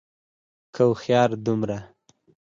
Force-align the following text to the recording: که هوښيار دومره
که 0.73 0.81
هوښيار 0.87 1.29
دومره 1.45 1.79